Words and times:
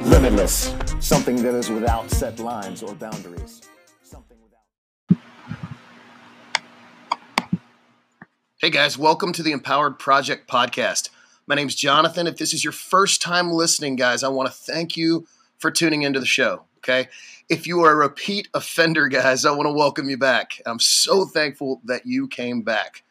Limitless, 0.00 0.74
something 1.00 1.36
that 1.42 1.54
is 1.54 1.70
without 1.70 2.10
set 2.10 2.38
lines 2.38 2.82
or 2.82 2.94
boundaries. 2.94 3.62
Something 4.02 4.36
without. 4.42 5.20
Hey 8.58 8.68
guys, 8.68 8.98
welcome 8.98 9.32
to 9.32 9.42
the 9.42 9.52
Empowered 9.52 9.98
Project 9.98 10.50
podcast. 10.50 11.08
My 11.46 11.54
name's 11.54 11.74
Jonathan. 11.74 12.26
If 12.26 12.36
this 12.36 12.52
is 12.52 12.62
your 12.62 12.74
first 12.74 13.22
time 13.22 13.50
listening, 13.50 13.96
guys, 13.96 14.22
I 14.22 14.28
want 14.28 14.48
to 14.48 14.54
thank 14.54 14.98
you 14.98 15.26
for 15.56 15.70
tuning 15.70 16.02
into 16.02 16.20
the 16.20 16.26
show. 16.26 16.64
Okay. 16.78 17.08
If 17.48 17.66
you 17.66 17.80
are 17.80 17.92
a 17.92 17.96
repeat 17.96 18.48
offender, 18.52 19.08
guys, 19.08 19.46
I 19.46 19.52
want 19.52 19.66
to 19.66 19.72
welcome 19.72 20.10
you 20.10 20.18
back. 20.18 20.60
I'm 20.66 20.78
so 20.78 21.24
thankful 21.24 21.80
that 21.84 22.04
you 22.04 22.28
came 22.28 22.60
back. 22.60 23.02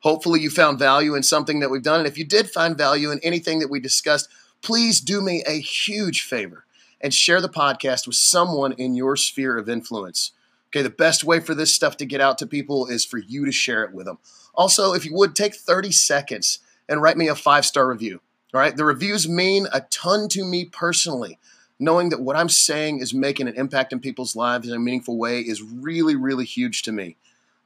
Hopefully, 0.00 0.40
you 0.40 0.50
found 0.50 0.78
value 0.78 1.14
in 1.14 1.22
something 1.22 1.60
that 1.60 1.70
we've 1.70 1.82
done. 1.82 2.00
And 2.00 2.06
if 2.06 2.18
you 2.18 2.26
did 2.26 2.50
find 2.50 2.76
value 2.76 3.10
in 3.10 3.18
anything 3.20 3.60
that 3.60 3.70
we 3.70 3.80
discussed, 3.80 4.28
please 4.64 5.00
do 5.00 5.20
me 5.20 5.44
a 5.46 5.60
huge 5.60 6.22
favor 6.22 6.64
and 7.00 7.12
share 7.12 7.40
the 7.42 7.48
podcast 7.48 8.06
with 8.06 8.16
someone 8.16 8.72
in 8.72 8.94
your 8.96 9.14
sphere 9.14 9.58
of 9.58 9.68
influence. 9.68 10.32
Okay, 10.68 10.80
the 10.82 10.90
best 10.90 11.22
way 11.22 11.38
for 11.38 11.54
this 11.54 11.72
stuff 11.72 11.98
to 11.98 12.06
get 12.06 12.20
out 12.20 12.38
to 12.38 12.46
people 12.46 12.86
is 12.86 13.04
for 13.04 13.18
you 13.18 13.44
to 13.44 13.52
share 13.52 13.84
it 13.84 13.92
with 13.92 14.06
them. 14.06 14.18
Also, 14.54 14.94
if 14.94 15.04
you 15.04 15.14
would 15.14 15.36
take 15.36 15.54
30 15.54 15.92
seconds 15.92 16.60
and 16.88 17.02
write 17.02 17.18
me 17.18 17.28
a 17.28 17.34
five 17.34 17.66
star 17.66 17.86
review. 17.86 18.20
All 18.54 18.60
right, 18.60 18.74
the 18.74 18.84
reviews 18.84 19.28
mean 19.28 19.66
a 19.72 19.82
ton 19.82 20.28
to 20.30 20.44
me 20.44 20.64
personally. 20.64 21.38
Knowing 21.78 22.08
that 22.08 22.22
what 22.22 22.36
I'm 22.36 22.48
saying 22.48 23.00
is 23.00 23.12
making 23.12 23.48
an 23.48 23.56
impact 23.56 23.92
in 23.92 24.00
people's 24.00 24.34
lives 24.34 24.66
in 24.66 24.74
a 24.74 24.78
meaningful 24.78 25.18
way 25.18 25.40
is 25.40 25.60
really, 25.60 26.16
really 26.16 26.44
huge 26.44 26.82
to 26.82 26.92
me. 26.92 27.16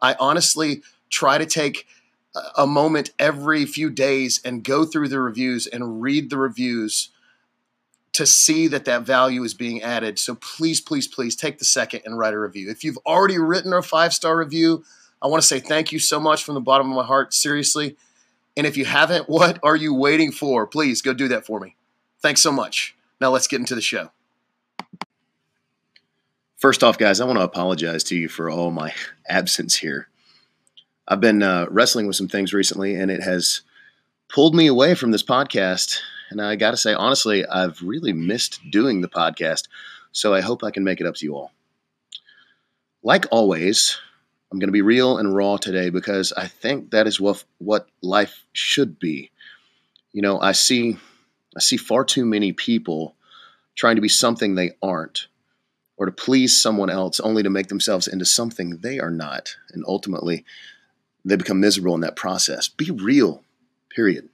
I 0.00 0.16
honestly 0.18 0.82
try 1.10 1.38
to 1.38 1.46
take 1.46 1.86
a 2.56 2.66
moment 2.66 3.12
every 3.18 3.64
few 3.64 3.90
days 3.90 4.40
and 4.44 4.64
go 4.64 4.84
through 4.84 5.08
the 5.08 5.20
reviews 5.20 5.66
and 5.66 6.02
read 6.02 6.30
the 6.30 6.38
reviews 6.38 7.10
to 8.12 8.26
see 8.26 8.66
that 8.66 8.84
that 8.84 9.02
value 9.02 9.42
is 9.44 9.54
being 9.54 9.82
added. 9.82 10.18
So 10.18 10.34
please, 10.34 10.80
please, 10.80 11.06
please 11.06 11.36
take 11.36 11.58
the 11.58 11.64
second 11.64 12.02
and 12.04 12.18
write 12.18 12.34
a 12.34 12.38
review. 12.38 12.70
If 12.70 12.82
you've 12.82 12.98
already 13.06 13.38
written 13.38 13.72
a 13.72 13.82
five 13.82 14.12
star 14.12 14.36
review, 14.36 14.84
I 15.22 15.26
want 15.26 15.42
to 15.42 15.46
say 15.46 15.60
thank 15.60 15.92
you 15.92 15.98
so 15.98 16.18
much 16.18 16.42
from 16.42 16.54
the 16.54 16.60
bottom 16.60 16.90
of 16.90 16.96
my 16.96 17.04
heart, 17.04 17.34
seriously. 17.34 17.96
And 18.56 18.66
if 18.66 18.76
you 18.76 18.84
haven't, 18.84 19.28
what 19.28 19.58
are 19.62 19.76
you 19.76 19.94
waiting 19.94 20.32
for? 20.32 20.66
Please 20.66 21.02
go 21.02 21.14
do 21.14 21.28
that 21.28 21.46
for 21.46 21.60
me. 21.60 21.76
Thanks 22.20 22.40
so 22.40 22.50
much. 22.50 22.96
Now 23.20 23.30
let's 23.30 23.46
get 23.46 23.60
into 23.60 23.74
the 23.74 23.80
show. 23.80 24.10
First 26.56 26.82
off, 26.82 26.98
guys, 26.98 27.20
I 27.20 27.24
want 27.24 27.38
to 27.38 27.44
apologize 27.44 28.02
to 28.04 28.16
you 28.16 28.28
for 28.28 28.50
all 28.50 28.72
my 28.72 28.92
absence 29.28 29.76
here. 29.76 30.08
I've 31.10 31.20
been 31.20 31.42
uh, 31.42 31.66
wrestling 31.70 32.06
with 32.06 32.16
some 32.16 32.28
things 32.28 32.52
recently, 32.52 32.94
and 32.94 33.10
it 33.10 33.22
has 33.22 33.62
pulled 34.28 34.54
me 34.54 34.66
away 34.66 34.94
from 34.94 35.10
this 35.10 35.22
podcast. 35.22 36.00
And 36.28 36.38
I 36.38 36.54
got 36.56 36.72
to 36.72 36.76
say, 36.76 36.92
honestly, 36.92 37.46
I've 37.46 37.80
really 37.80 38.12
missed 38.12 38.60
doing 38.70 39.00
the 39.00 39.08
podcast. 39.08 39.68
So 40.12 40.34
I 40.34 40.42
hope 40.42 40.62
I 40.62 40.70
can 40.70 40.84
make 40.84 41.00
it 41.00 41.06
up 41.06 41.14
to 41.16 41.24
you 41.24 41.34
all. 41.34 41.50
Like 43.02 43.24
always, 43.30 43.98
I'm 44.52 44.58
going 44.58 44.68
to 44.68 44.72
be 44.72 44.82
real 44.82 45.16
and 45.16 45.34
raw 45.34 45.56
today 45.56 45.88
because 45.88 46.34
I 46.34 46.46
think 46.46 46.90
that 46.90 47.06
is 47.06 47.18
what 47.18 47.42
what 47.56 47.88
life 48.02 48.44
should 48.52 48.98
be. 48.98 49.30
You 50.12 50.20
know, 50.20 50.38
I 50.38 50.52
see 50.52 50.98
I 51.56 51.60
see 51.60 51.78
far 51.78 52.04
too 52.04 52.26
many 52.26 52.52
people 52.52 53.14
trying 53.76 53.96
to 53.96 54.02
be 54.02 54.08
something 54.08 54.54
they 54.54 54.72
aren't 54.82 55.28
or 55.96 56.06
to 56.06 56.12
please 56.12 56.60
someone 56.60 56.90
else 56.90 57.18
only 57.20 57.42
to 57.42 57.50
make 57.50 57.68
themselves 57.68 58.08
into 58.08 58.26
something 58.26 58.78
they 58.78 58.98
are 58.98 59.10
not. 59.10 59.56
And 59.72 59.84
ultimately, 59.86 60.44
they 61.28 61.36
become 61.36 61.60
miserable 61.60 61.94
in 61.94 62.00
that 62.00 62.16
process. 62.16 62.68
Be 62.68 62.90
real, 62.90 63.42
period. 63.90 64.28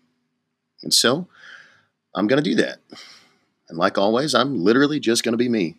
And 0.83 0.93
so 0.93 1.29
I'm 2.15 2.27
going 2.27 2.43
to 2.43 2.51
do 2.51 2.57
that. 2.57 2.79
And 3.69 3.79
like 3.79 3.99
always, 3.99 4.35
I'm 4.35 4.63
literally 4.63 5.01
just 5.01 5.25
going 5.25 5.33
to 5.33 5.39
be 5.39 5.49
me. 5.49 5.77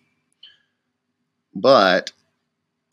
But 1.54 2.12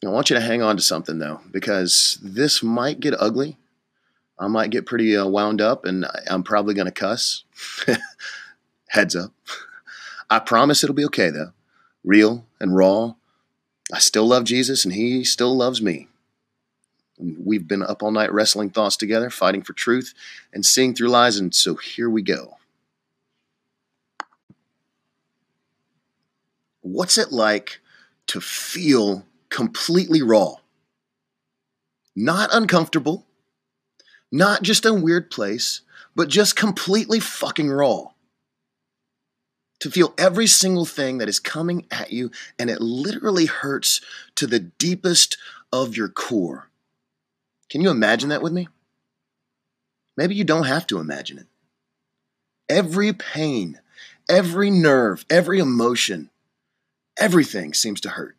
I 0.05 0.09
want 0.09 0.31
you 0.31 0.37
to 0.37 0.43
hang 0.43 0.63
on 0.63 0.77
to 0.77 0.83
something 0.83 1.19
though, 1.19 1.41
because 1.51 2.19
this 2.23 2.63
might 2.63 3.01
get 3.01 3.15
ugly. 3.19 3.57
I 4.39 4.49
might 4.49 4.71
get 4.71 4.87
pretty 4.87 5.17
uh, 5.17 5.27
wound 5.27 5.61
up 5.61 5.85
and 5.85 6.07
I'm 6.31 6.43
probably 6.43 6.75
going 6.75 6.87
to 6.87 6.93
cuss. 6.93 7.45
Heads 8.89 9.17
up. 9.17 9.33
I 10.29 10.39
promise 10.39 10.83
it'll 10.83 10.95
be 10.95 11.05
okay 11.07 11.31
though. 11.31 11.53
Real 12.05 12.45
and 12.61 12.77
raw. 12.77 13.15
I 13.93 13.99
still 13.99 14.27
love 14.27 14.45
Jesus 14.45 14.85
and 14.85 14.95
he 14.95 15.25
still 15.25 15.57
loves 15.57 15.81
me. 15.81 16.09
We've 17.23 17.67
been 17.67 17.83
up 17.83 18.03
all 18.03 18.11
night 18.11 18.33
wrestling 18.33 18.71
thoughts 18.71 18.97
together, 18.97 19.31
fighting 19.31 19.63
for 19.63 19.73
truth 19.73 20.15
and 20.53 20.67
seeing 20.67 20.95
through 20.95 21.09
lies. 21.09 21.37
And 21.37 21.55
so 21.55 21.77
here 21.77 22.11
we 22.11 22.23
go. 22.23 22.57
What's 26.81 27.17
it 27.17 27.31
like 27.31 27.81
to 28.29 28.41
feel 28.41 29.25
completely 29.51 30.21
raw? 30.21 30.57
Not 32.17 32.51
uncomfortable, 32.53 33.27
not 34.31 34.63
just 34.63 34.85
a 34.85 34.93
weird 34.93 35.31
place, 35.31 35.83
but 36.17 36.29
just 36.29 36.57
completely 36.57 37.21
fucking 37.21 37.71
raw. 37.71 38.09
To 39.81 39.91
feel 39.91 40.15
every 40.19 40.47
single 40.47 40.85
thing 40.85 41.19
that 41.19 41.29
is 41.29 41.41
coming 41.41 41.87
at 41.91 42.13
you, 42.13 42.31
and 42.59 42.69
it 42.69 42.81
literally 42.81 43.47
hurts 43.47 44.01
to 44.37 44.47
the 44.47 44.61
deepest 44.61 45.37
of 45.73 45.97
your 45.97 46.09
core. 46.09 46.69
Can 47.73 47.81
you 47.81 47.89
imagine 47.89 48.29
that 48.29 48.43
with 48.43 48.53
me? 48.53 48.69
Maybe 50.15 50.35
you 50.35 50.45
don't 50.45 50.67
have 50.67 50.87
to 50.89 50.99
imagine 50.99 51.39
it. 51.39 51.47
Every 52.69 53.15
pain, 53.15 53.81
every 54.29 54.69
nerve, 54.69 55.25
every 55.31 55.59
emotion, 55.59 56.29
everything 57.19 57.73
seems 57.73 58.03
to 58.03 58.11
hurt. 58.11 58.37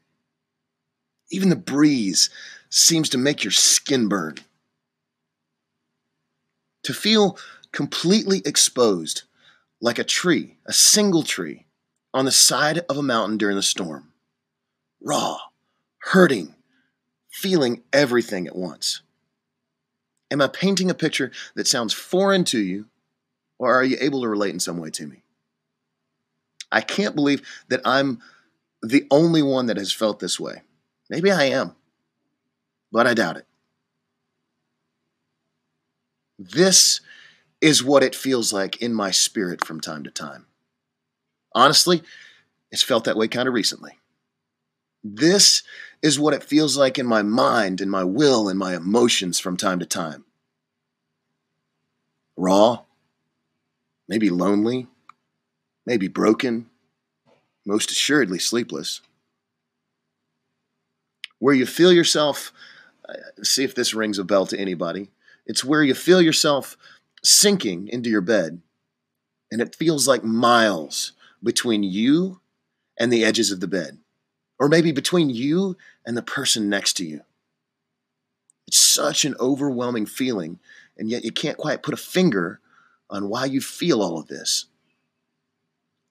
Even 1.31 1.49
the 1.49 1.55
breeze 1.55 2.29
seems 2.69 3.09
to 3.09 3.17
make 3.17 3.43
your 3.43 3.49
skin 3.49 4.07
burn. 4.07 4.35
To 6.83 6.93
feel 6.93 7.35
completely 7.71 8.43
exposed, 8.45 9.23
like 9.81 9.97
a 9.97 10.03
tree, 10.03 10.57
a 10.67 10.73
single 10.73 11.23
tree, 11.23 11.65
on 12.13 12.25
the 12.25 12.31
side 12.31 12.81
of 12.87 12.97
a 12.97 13.01
mountain 13.01 13.39
during 13.39 13.55
the 13.55 13.63
storm. 13.63 14.09
Raw, 15.01 15.39
hurting, 15.97 16.53
feeling 17.31 17.81
everything 17.91 18.45
at 18.45 18.55
once. 18.55 19.01
Am 20.33 20.41
I 20.41 20.47
painting 20.47 20.89
a 20.89 20.95
picture 20.95 21.31
that 21.53 21.67
sounds 21.67 21.93
foreign 21.93 22.43
to 22.45 22.59
you, 22.59 22.87
or 23.59 23.71
are 23.71 23.83
you 23.83 23.97
able 24.01 24.23
to 24.23 24.27
relate 24.27 24.51
in 24.51 24.59
some 24.59 24.79
way 24.79 24.89
to 24.89 25.05
me? 25.05 25.21
I 26.71 26.81
can't 26.81 27.13
believe 27.13 27.47
that 27.69 27.81
I'm 27.85 28.19
the 28.81 29.05
only 29.11 29.43
one 29.43 29.67
that 29.67 29.77
has 29.77 29.91
felt 29.91 30.19
this 30.19 30.39
way. 30.39 30.63
Maybe 31.07 31.29
I 31.29 31.43
am, 31.43 31.75
but 32.91 33.05
I 33.05 33.13
doubt 33.13 33.37
it. 33.37 33.45
This 36.39 36.99
is 37.61 37.83
what 37.83 38.03
it 38.03 38.15
feels 38.15 38.51
like 38.51 38.81
in 38.81 38.91
my 38.91 39.11
spirit 39.11 39.63
from 39.63 39.79
time 39.79 40.03
to 40.03 40.09
time. 40.09 40.47
Honestly, 41.53 42.01
it's 42.71 42.81
felt 42.81 43.03
that 43.03 43.17
way 43.17 43.27
kind 43.27 43.47
of 43.47 43.53
recently. 43.53 43.99
This 45.03 45.63
is 46.01 46.17
what 46.17 46.33
it 46.33 46.43
feels 46.43 46.77
like 46.77 46.97
in 46.97 47.05
my 47.05 47.21
mind, 47.21 47.81
in 47.81 47.89
my 47.89 48.03
will, 48.03 48.47
and 48.47 48.57
my 48.57 48.75
emotions 48.75 49.39
from 49.39 49.57
time 49.57 49.79
to 49.79 49.85
time. 49.85 50.23
Raw, 52.37 52.83
maybe 54.07 54.29
lonely, 54.29 54.87
maybe 55.85 56.07
broken, 56.07 56.69
most 57.65 57.91
assuredly 57.91 58.39
sleepless. 58.39 59.01
Where 61.39 61.53
you 61.53 61.65
feel 61.65 61.91
yourself, 61.91 62.53
uh, 63.07 63.13
see 63.43 63.65
if 63.65 63.75
this 63.75 63.93
rings 63.93 64.17
a 64.17 64.23
bell 64.23 64.45
to 64.47 64.57
anybody. 64.57 65.09
It's 65.45 65.63
where 65.63 65.83
you 65.83 65.93
feel 65.93 66.21
yourself 66.21 66.77
sinking 67.21 67.89
into 67.89 68.09
your 68.09 68.21
bed, 68.21 68.61
and 69.51 69.61
it 69.61 69.75
feels 69.75 70.07
like 70.07 70.23
miles 70.23 71.11
between 71.43 71.83
you 71.83 72.39
and 72.97 73.11
the 73.11 73.25
edges 73.25 73.51
of 73.51 73.59
the 73.59 73.67
bed 73.67 73.97
or 74.63 74.69
maybe 74.69 74.93
between 74.93 75.29
you 75.29 75.75
and 76.05 76.15
the 76.15 76.21
person 76.21 76.69
next 76.69 76.93
to 76.93 77.05
you. 77.05 77.19
It's 78.65 78.79
such 78.79 79.25
an 79.25 79.35
overwhelming 79.37 80.05
feeling, 80.05 80.57
and 80.97 81.09
yet 81.09 81.25
you 81.25 81.33
can't 81.33 81.57
quite 81.57 81.83
put 81.83 81.93
a 81.93 81.97
finger 81.97 82.61
on 83.09 83.27
why 83.27 83.43
you 83.43 83.59
feel 83.59 84.01
all 84.01 84.17
of 84.17 84.27
this. 84.27 84.67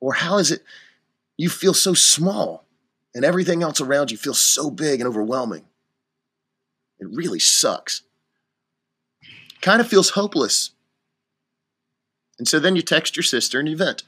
Or 0.01 0.13
how 0.13 0.37
is 0.37 0.51
it 0.51 0.65
you 1.39 1.49
feel 1.49 1.73
so 1.73 1.95
small 1.95 2.67
and 3.15 3.25
everything 3.25 3.63
else 3.63 3.81
around 3.81 4.11
you 4.11 4.19
feels 4.19 4.43
so 4.43 4.71
big 4.71 5.01
and 5.01 5.09
overwhelming? 5.09 5.65
It 7.01 7.09
really 7.11 7.39
sucks. 7.39 8.03
Kind 9.63 9.81
of 9.81 9.89
feels 9.89 10.11
hopeless. 10.11 10.73
And 12.39 12.47
so 12.47 12.59
then 12.59 12.77
you 12.77 12.83
text 12.83 13.17
your 13.17 13.25
sister 13.25 13.61
and 13.61 13.67
you 13.71 13.79
vent. 13.79 14.03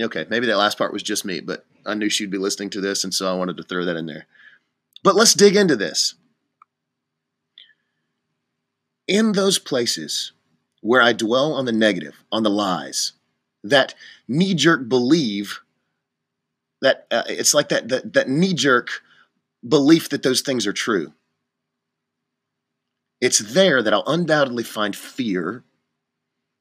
Okay, 0.00 0.26
maybe 0.30 0.46
that 0.46 0.58
last 0.58 0.78
part 0.78 0.92
was 0.92 1.02
just 1.02 1.24
me, 1.24 1.40
but 1.40 1.66
I 1.86 1.94
knew 1.94 2.08
she'd 2.08 2.30
be 2.30 2.38
listening 2.38 2.70
to 2.70 2.80
this, 2.80 3.04
and 3.04 3.14
so 3.14 3.30
I 3.30 3.36
wanted 3.36 3.56
to 3.56 3.62
throw 3.62 3.84
that 3.84 3.96
in 3.96 4.06
there. 4.06 4.26
But 5.02 5.16
let's 5.16 5.34
dig 5.34 5.56
into 5.56 5.76
this. 5.76 6.14
In 9.06 9.32
those 9.32 9.58
places 9.58 10.32
where 10.82 11.02
I 11.02 11.12
dwell 11.12 11.52
on 11.52 11.64
the 11.64 11.72
negative, 11.72 12.22
on 12.30 12.42
the 12.42 12.50
lies, 12.50 13.12
that 13.64 13.94
knee 14.28 14.54
jerk 14.54 14.88
believe 14.88 15.60
that 16.80 17.06
uh, 17.10 17.24
it's 17.26 17.52
like 17.54 17.68
that 17.68 17.88
that, 17.88 18.12
that 18.14 18.28
knee 18.28 18.54
jerk 18.54 19.02
belief 19.66 20.08
that 20.08 20.22
those 20.22 20.40
things 20.40 20.66
are 20.66 20.72
true. 20.72 21.12
It's 23.20 23.38
there 23.38 23.82
that 23.82 23.92
I'll 23.92 24.04
undoubtedly 24.06 24.62
find 24.62 24.96
fear. 24.96 25.62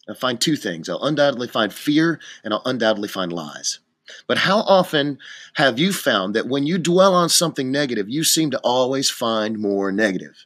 I'll 0.09 0.15
find 0.15 0.41
two 0.41 0.57
things. 0.57 0.89
I'll 0.89 1.03
undoubtedly 1.03 1.47
find 1.47 1.71
fear 1.71 2.19
and 2.43 2.53
I'll 2.53 2.63
undoubtedly 2.65 3.07
find 3.07 3.31
lies. 3.31 3.79
But 4.27 4.39
how 4.39 4.59
often 4.59 5.19
have 5.55 5.79
you 5.79 5.93
found 5.93 6.35
that 6.35 6.47
when 6.47 6.65
you 6.65 6.77
dwell 6.77 7.13
on 7.13 7.29
something 7.29 7.71
negative, 7.71 8.09
you 8.09 8.23
seem 8.23 8.51
to 8.51 8.59
always 8.59 9.09
find 9.09 9.59
more 9.59 9.91
negative? 9.91 10.45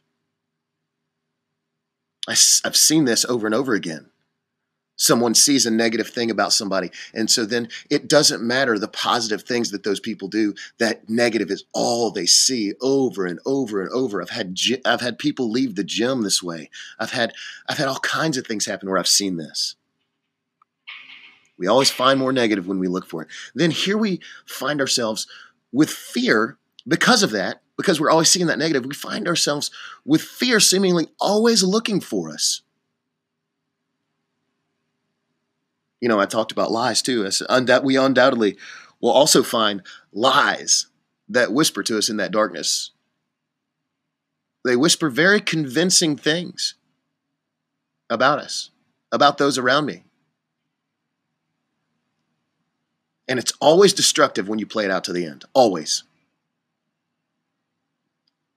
I, 2.26 2.36
have 2.64 2.76
seen 2.76 3.04
this 3.04 3.24
over 3.24 3.46
and 3.46 3.54
over 3.54 3.74
again. 3.74 4.10
Someone 4.96 5.34
sees 5.34 5.66
a 5.66 5.72
negative 5.72 6.08
thing 6.08 6.30
about 6.30 6.52
somebody, 6.52 6.90
and 7.12 7.28
so 7.28 7.44
then 7.44 7.68
it 7.90 8.08
doesn't 8.08 8.42
matter 8.42 8.78
the 8.78 8.86
positive 8.86 9.42
things 9.42 9.72
that 9.72 9.82
those 9.82 9.98
people 9.98 10.28
do. 10.28 10.54
That 10.78 11.08
negative 11.10 11.50
is 11.50 11.64
all 11.72 12.12
they 12.12 12.26
see 12.26 12.74
over 12.80 13.26
and 13.26 13.40
over 13.44 13.82
and 13.82 13.90
over. 13.90 14.22
I've 14.22 14.30
had 14.30 14.56
I've 14.84 15.00
had 15.00 15.18
people 15.18 15.50
leave 15.50 15.74
the 15.74 15.82
gym 15.82 16.22
this 16.22 16.42
way. 16.42 16.70
I've 16.98 17.10
had 17.10 17.32
I've 17.68 17.78
had 17.78 17.88
all 17.88 17.98
kinds 17.98 18.36
of 18.36 18.46
things 18.46 18.66
happen 18.66 18.88
where 18.88 18.98
I've 18.98 19.08
seen 19.08 19.36
this. 19.36 19.74
We 21.56 21.66
always 21.66 21.90
find 21.90 22.18
more 22.18 22.32
negative 22.32 22.66
when 22.66 22.78
we 22.78 22.88
look 22.88 23.06
for 23.06 23.22
it. 23.22 23.28
Then 23.54 23.70
here 23.70 23.96
we 23.96 24.20
find 24.44 24.80
ourselves 24.80 25.26
with 25.72 25.90
fear 25.90 26.58
because 26.86 27.22
of 27.22 27.30
that, 27.30 27.60
because 27.76 28.00
we're 28.00 28.10
always 28.10 28.28
seeing 28.28 28.46
that 28.48 28.58
negative. 28.58 28.84
We 28.84 28.94
find 28.94 29.28
ourselves 29.28 29.70
with 30.04 30.20
fear 30.20 30.60
seemingly 30.60 31.08
always 31.20 31.62
looking 31.62 32.00
for 32.00 32.30
us. 32.30 32.62
You 36.00 36.08
know, 36.08 36.20
I 36.20 36.26
talked 36.26 36.52
about 36.52 36.70
lies 36.70 37.02
too. 37.02 37.28
We 37.82 37.96
undoubtedly 37.96 38.58
will 39.00 39.10
also 39.10 39.42
find 39.42 39.82
lies 40.12 40.86
that 41.28 41.52
whisper 41.52 41.82
to 41.84 41.96
us 41.96 42.08
in 42.08 42.18
that 42.18 42.32
darkness. 42.32 42.90
They 44.64 44.76
whisper 44.76 45.08
very 45.08 45.40
convincing 45.40 46.16
things 46.16 46.74
about 48.10 48.38
us, 48.38 48.70
about 49.12 49.38
those 49.38 49.56
around 49.56 49.86
me. 49.86 50.04
And 53.26 53.38
it's 53.38 53.52
always 53.60 53.92
destructive 53.94 54.48
when 54.48 54.58
you 54.58 54.66
play 54.66 54.84
it 54.84 54.90
out 54.90 55.04
to 55.04 55.12
the 55.12 55.26
end. 55.26 55.44
Always. 55.54 56.04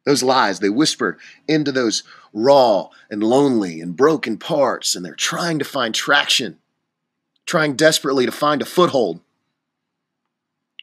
Those 0.05 0.23
lies, 0.23 0.59
they 0.59 0.69
whisper 0.69 1.17
into 1.47 1.71
those 1.71 2.03
raw 2.33 2.89
and 3.09 3.21
lonely 3.21 3.81
and 3.81 3.95
broken 3.95 4.37
parts, 4.37 4.95
and 4.95 5.03
they're 5.03 5.13
trying 5.13 5.59
to 5.59 5.65
find 5.65 5.93
traction, 5.93 6.59
trying 7.45 7.75
desperately 7.75 8.25
to 8.25 8.31
find 8.31 8.61
a 8.61 8.65
foothold. 8.65 9.19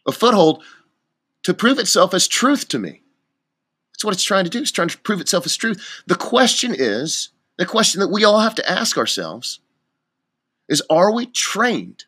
A 0.07 0.13
foothold 0.13 0.63
to 1.43 1.55
prove 1.55 1.79
itself 1.79 2.13
as 2.13 2.29
truth 2.29 2.69
to 2.69 2.79
me. 2.79 3.01
That's 3.93 4.05
what 4.05 4.13
it's 4.13 4.25
trying 4.25 4.45
to 4.45 4.51
do. 4.51 4.61
It's 4.61 4.71
trying 4.71 4.89
to 4.89 4.99
prove 4.99 5.21
itself 5.21 5.47
as 5.47 5.57
truth. 5.57 6.03
The 6.07 6.17
question 6.17 6.75
is 6.77 7.31
the 7.57 7.65
question 7.65 8.01
that 8.01 8.11
we 8.11 8.25
all 8.25 8.41
have 8.41 8.55
to 8.57 8.71
ask 8.71 8.99
ourselves 8.99 9.61
is 10.69 10.83
are 10.91 11.13
we 11.13 11.27
trained 11.27 12.05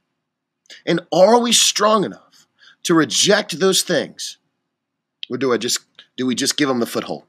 and 0.84 1.00
are 1.12 1.38
we 1.38 1.52
strong 1.52 2.04
enough 2.04 2.46
to 2.84 2.94
reject 2.94 3.58
those 3.58 3.82
things? 3.82 4.38
Or 5.30 5.36
do 5.36 5.52
I 5.52 5.56
just 5.56 5.80
do 6.16 6.26
we 6.26 6.34
just 6.34 6.56
give 6.56 6.68
them 6.68 6.80
the 6.80 6.86
foothold? 6.86 7.24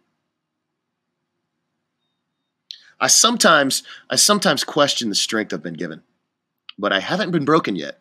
I 3.00 3.08
sometimes 3.08 3.84
I 4.10 4.16
sometimes 4.16 4.64
question 4.64 5.10
the 5.10 5.16
strength 5.16 5.54
I've 5.54 5.64
been 5.64 5.74
given, 5.74 6.04
but 6.78 6.94
I 6.94 7.00
haven't 7.00 7.32
been 7.32 7.46
broken 7.46 7.76
yet. 7.76 8.00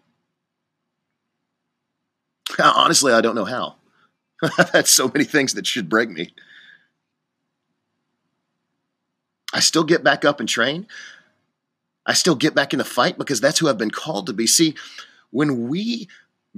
Honestly, 2.63 3.13
I 3.13 3.21
don't 3.21 3.35
know 3.35 3.45
how. 3.45 3.77
I've 4.59 4.71
had 4.71 4.87
so 4.87 5.09
many 5.09 5.25
things 5.25 5.55
that 5.55 5.67
should 5.67 5.89
break 5.89 6.11
me. 6.11 6.33
I 9.53 9.61
still 9.61 9.85
get 9.85 10.05
back 10.05 10.25
up 10.25 10.41
and 10.41 10.49
train. 10.49 10.87
I 12.05 12.13
still 12.13 12.35
get 12.35 12.55
back 12.55 12.73
in 12.73 12.79
the 12.79 12.85
fight 12.85 13.19
because 13.19 13.41
that's 13.41 13.59
who 13.59 13.69
I've 13.69 13.79
been 13.79 13.91
called 13.91 14.27
to 14.27 14.33
be. 14.33 14.47
See, 14.47 14.75
when 15.37 15.69
we 15.69 16.09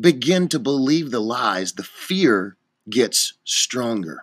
begin 0.00 0.46
to 0.46 0.56
believe 0.56 1.10
the 1.10 1.19
lies, 1.19 1.72
the 1.72 1.82
fear 1.82 2.56
gets 2.88 3.32
stronger. 3.42 4.22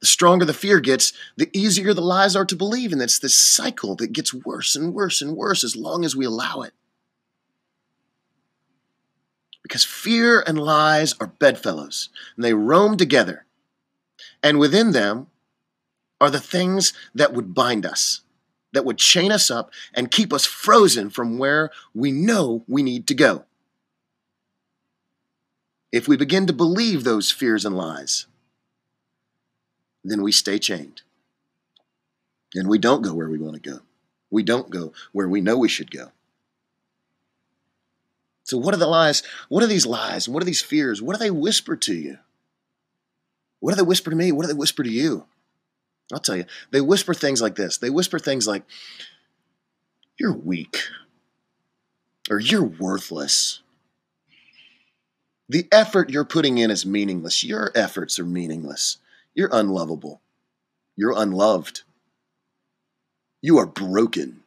The 0.00 0.06
stronger 0.06 0.44
the 0.44 0.52
fear 0.52 0.80
gets, 0.80 1.12
the 1.36 1.48
easier 1.56 1.94
the 1.94 2.00
lies 2.00 2.34
are 2.34 2.44
to 2.46 2.56
believe. 2.56 2.92
And 2.92 3.00
it's 3.00 3.20
this 3.20 3.38
cycle 3.38 3.94
that 3.94 4.12
gets 4.12 4.34
worse 4.34 4.74
and 4.74 4.92
worse 4.92 5.22
and 5.22 5.36
worse 5.36 5.62
as 5.62 5.76
long 5.76 6.04
as 6.04 6.16
we 6.16 6.24
allow 6.24 6.62
it. 6.62 6.72
Because 9.62 9.84
fear 9.84 10.42
and 10.48 10.58
lies 10.58 11.14
are 11.20 11.28
bedfellows, 11.28 12.08
and 12.34 12.44
they 12.44 12.54
roam 12.54 12.96
together. 12.96 13.46
And 14.42 14.58
within 14.58 14.90
them 14.90 15.28
are 16.20 16.28
the 16.28 16.40
things 16.40 16.92
that 17.14 17.34
would 17.34 17.54
bind 17.54 17.86
us, 17.86 18.22
that 18.72 18.84
would 18.84 18.98
chain 18.98 19.30
us 19.30 19.48
up 19.48 19.70
and 19.94 20.10
keep 20.10 20.32
us 20.32 20.44
frozen 20.44 21.08
from 21.08 21.38
where 21.38 21.70
we 21.94 22.10
know 22.10 22.64
we 22.66 22.82
need 22.82 23.06
to 23.06 23.14
go 23.14 23.44
if 25.92 26.08
we 26.08 26.16
begin 26.16 26.46
to 26.46 26.52
believe 26.52 27.04
those 27.04 27.30
fears 27.30 27.64
and 27.64 27.76
lies, 27.76 28.26
then 30.02 30.22
we 30.22 30.32
stay 30.32 30.58
chained. 30.58 31.02
And 32.54 32.68
we 32.68 32.78
don't 32.78 33.02
go 33.02 33.14
where 33.14 33.28
we 33.28 33.38
want 33.38 33.62
to 33.62 33.70
go. 33.70 33.80
We 34.30 34.42
don't 34.42 34.70
go 34.70 34.92
where 35.12 35.28
we 35.28 35.40
know 35.40 35.56
we 35.56 35.68
should 35.68 35.90
go. 35.90 36.10
So, 38.44 38.58
what 38.58 38.74
are 38.74 38.78
the 38.78 38.86
lies? 38.86 39.22
What 39.48 39.62
are 39.62 39.68
these 39.68 39.86
lies? 39.86 40.28
What 40.28 40.42
are 40.42 40.46
these 40.46 40.60
fears? 40.60 41.00
What 41.00 41.14
do 41.14 41.18
they 41.18 41.30
whisper 41.30 41.76
to 41.76 41.94
you? 41.94 42.18
What 43.60 43.72
do 43.72 43.76
they 43.76 43.86
whisper 43.86 44.10
to 44.10 44.16
me? 44.16 44.32
What 44.32 44.42
do 44.42 44.48
they 44.48 44.58
whisper 44.58 44.82
to 44.82 44.90
you? 44.90 45.26
I'll 46.12 46.18
tell 46.18 46.36
you. 46.36 46.44
They 46.70 46.80
whisper 46.80 47.14
things 47.14 47.40
like 47.40 47.54
this. 47.54 47.78
They 47.78 47.90
whisper 47.90 48.18
things 48.18 48.46
like, 48.46 48.64
You're 50.18 50.32
weak, 50.32 50.78
or 52.28 52.40
You're 52.40 52.64
worthless, 52.64 53.61
the 55.52 55.68
effort 55.70 56.08
you're 56.08 56.24
putting 56.24 56.56
in 56.56 56.70
is 56.70 56.86
meaningless. 56.86 57.44
Your 57.44 57.70
efforts 57.74 58.18
are 58.18 58.24
meaningless. 58.24 58.96
You're 59.34 59.50
unlovable. 59.52 60.22
You're 60.96 61.12
unloved. 61.14 61.82
You 63.42 63.58
are 63.58 63.66
broken. 63.66 64.44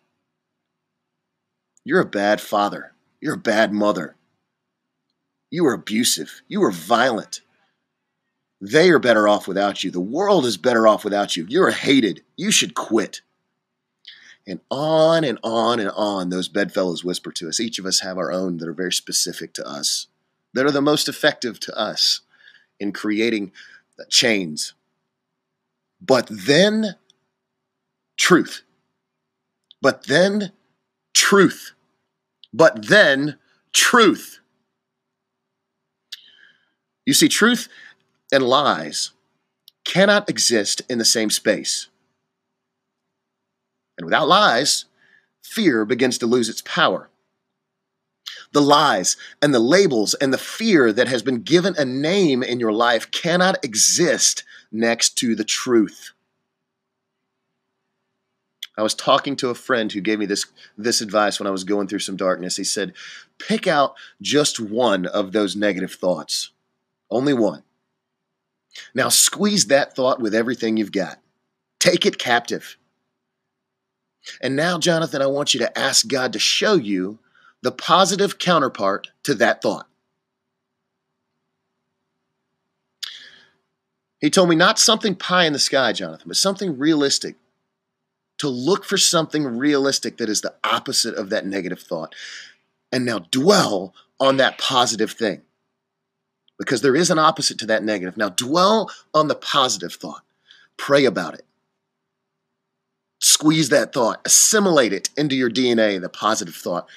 You're 1.83 2.01
a 2.01 2.05
bad 2.05 2.41
father. 2.41 2.93
You're 3.21 3.35
a 3.35 3.37
bad 3.37 3.71
mother. 3.71 4.15
You 5.51 5.67
are 5.67 5.73
abusive. 5.73 6.41
You 6.47 6.63
are 6.63 6.71
violent. 6.71 7.41
They 8.59 8.89
are 8.89 8.97
better 8.97 9.27
off 9.27 9.47
without 9.47 9.83
you. 9.83 9.91
The 9.91 9.99
world 9.99 10.43
is 10.43 10.57
better 10.57 10.87
off 10.87 11.03
without 11.03 11.37
you. 11.37 11.45
You're 11.47 11.69
hated. 11.69 12.23
You 12.35 12.49
should 12.49 12.73
quit. 12.73 13.21
And 14.47 14.59
on 14.71 15.23
and 15.23 15.37
on 15.43 15.79
and 15.79 15.91
on, 15.91 16.29
those 16.29 16.47
bedfellows 16.47 17.03
whisper 17.03 17.31
to 17.33 17.47
us. 17.47 17.59
Each 17.59 17.77
of 17.77 17.85
us 17.85 17.99
have 17.99 18.17
our 18.17 18.31
own 18.31 18.57
that 18.57 18.67
are 18.67 18.73
very 18.73 18.93
specific 18.93 19.53
to 19.53 19.67
us 19.67 20.07
that 20.55 20.65
are 20.65 20.71
the 20.71 20.81
most 20.81 21.07
effective 21.07 21.59
to 21.59 21.77
us 21.77 22.21
in 22.79 22.91
creating 22.93 23.51
chains. 24.09 24.73
But 26.01 26.27
then 26.31 26.95
truth. 28.17 28.63
But 29.81 30.07
then 30.07 30.53
truth. 31.13 31.73
But 32.53 32.87
then 32.87 33.37
truth. 33.73 34.39
You 37.05 37.13
see, 37.13 37.27
truth 37.27 37.67
and 38.31 38.43
lies 38.43 39.11
cannot 39.83 40.29
exist 40.29 40.81
in 40.89 40.97
the 40.97 41.05
same 41.05 41.29
space. 41.29 41.89
And 43.97 44.05
without 44.05 44.27
lies, 44.27 44.85
fear 45.43 45.85
begins 45.85 46.17
to 46.19 46.25
lose 46.25 46.49
its 46.49 46.61
power 46.61 47.09
the 48.55 48.61
lies 48.61 49.17
and 49.41 49.53
the 49.53 49.59
labels 49.59 50.13
and 50.13 50.33
the 50.33 50.37
fear 50.37 50.93
that 50.93 51.09
has 51.09 51.21
been 51.21 51.41
given 51.41 51.75
a 51.77 51.83
name 51.83 52.41
in 52.41 52.57
your 52.57 52.71
life 52.71 53.11
cannot 53.11 53.61
exist 53.65 54.45
next 54.71 55.17
to 55.17 55.35
the 55.35 55.43
truth. 55.43 56.11
I 58.77 58.81
was 58.81 58.93
talking 58.93 59.35
to 59.37 59.49
a 59.49 59.55
friend 59.55 59.91
who 59.91 59.99
gave 59.99 60.19
me 60.19 60.25
this, 60.25 60.45
this 60.77 61.01
advice 61.01 61.37
when 61.37 61.47
I 61.47 61.51
was 61.51 61.65
going 61.65 61.89
through 61.89 61.99
some 61.99 62.15
darkness. 62.15 62.55
He 62.55 62.63
said, 62.63 62.93
Pick 63.39 63.67
out 63.67 63.95
just 64.21 64.57
one 64.57 65.05
of 65.05 65.33
those 65.33 65.57
negative 65.57 65.91
thoughts, 65.91 66.51
only 67.09 67.33
one. 67.33 67.63
Now 68.93 69.09
squeeze 69.09 69.67
that 69.67 69.97
thought 69.97 70.21
with 70.21 70.33
everything 70.33 70.77
you've 70.77 70.93
got, 70.93 71.19
take 71.79 72.05
it 72.05 72.17
captive. 72.17 72.77
And 74.39 74.55
now, 74.55 74.79
Jonathan, 74.79 75.21
I 75.21 75.27
want 75.27 75.53
you 75.53 75.59
to 75.59 75.77
ask 75.77 76.07
God 76.07 76.31
to 76.31 76.39
show 76.39 76.75
you 76.75 77.19
the 77.65 77.71
positive 77.71 78.37
counterpart 78.37 79.09
to 79.23 79.33
that 79.33 79.59
thought. 79.63 79.87
He 84.19 84.29
told 84.29 84.49
me 84.49 84.55
not 84.55 84.77
something 84.77 85.15
pie 85.15 85.45
in 85.45 85.53
the 85.53 85.57
sky, 85.57 85.91
Jonathan, 85.91 86.27
but 86.27 86.37
something 86.37 86.77
realistic. 86.77 87.37
To 88.39 88.49
look 88.49 88.85
for 88.85 88.97
something 88.97 89.45
realistic 89.45 90.17
that 90.17 90.29
is 90.29 90.41
the 90.41 90.53
opposite 90.63 91.15
of 91.15 91.31
that 91.31 91.47
negative 91.47 91.79
thought. 91.79 92.13
And 92.91 93.03
now 93.03 93.19
dwell 93.31 93.95
on 94.19 94.37
that 94.37 94.59
positive 94.59 95.11
thing. 95.11 95.41
because 96.57 96.81
there 96.81 96.95
is 96.95 97.09
an 97.09 97.19
opposite 97.19 97.59
to 97.59 97.65
that 97.67 97.83
negative. 97.83 98.17
Now, 98.17 98.29
dwell 98.29 98.91
on 99.13 99.27
the 99.27 99.35
positive 99.35 99.93
thought, 99.93 100.23
pray 100.77 101.05
about 101.05 101.33
it. 101.33 101.45
Squeeze 103.19 103.69
that 103.69 103.93
thought, 103.93 104.21
assimilate 104.25 104.93
it 104.93 105.09
into 105.17 105.35
your 105.35 105.49
DNA, 105.49 105.99
the 105.99 106.09
positive 106.09 106.55
thought, 106.55 106.87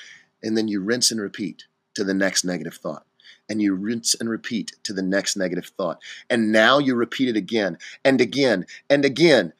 and 0.42 0.56
then 0.56 0.68
you 0.68 0.80
rinse 0.80 1.10
and 1.10 1.20
repeat 1.20 1.64
to 1.94 2.04
the 2.04 2.14
next 2.14 2.44
negative 2.44 2.74
thought. 2.74 3.04
And 3.48 3.62
you 3.62 3.74
rinse 3.74 4.14
and 4.14 4.28
repeat 4.28 4.72
to 4.84 4.92
the 4.92 5.02
next 5.02 5.36
negative 5.36 5.72
thought. 5.76 6.00
And 6.28 6.52
now 6.52 6.78
you 6.78 6.94
repeat 6.94 7.28
it 7.28 7.36
again 7.36 7.78
and 8.04 8.20
again 8.20 8.66
and 8.90 9.04
again 9.04 9.52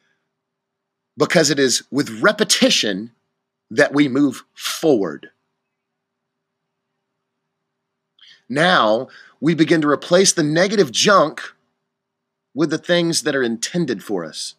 because 1.17 1.49
it 1.49 1.59
is 1.59 1.83
with 1.91 2.21
repetition 2.21 3.11
that 3.69 3.93
we 3.93 4.07
move 4.07 4.43
forward. 4.53 5.31
Now 8.47 9.09
we 9.39 9.53
begin 9.53 9.81
to 9.81 9.89
replace 9.89 10.33
the 10.33 10.43
negative 10.43 10.91
junk 10.91 11.41
with 12.53 12.71
the 12.71 12.77
things 12.77 13.21
that 13.23 13.35
are 13.35 13.43
intended 13.43 14.03
for 14.03 14.25
us, 14.25 14.55